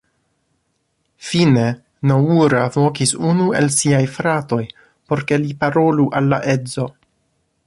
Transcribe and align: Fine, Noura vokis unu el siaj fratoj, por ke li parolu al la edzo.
Fine, 1.31 1.65
Noura 2.11 2.63
vokis 2.77 3.13
unu 3.33 3.51
el 3.61 3.71
siaj 3.77 4.03
fratoj, 4.17 4.63
por 5.11 5.25
ke 5.33 5.43
li 5.45 5.57
parolu 5.65 6.13
al 6.23 6.35
la 6.35 6.45
edzo. 6.57 6.93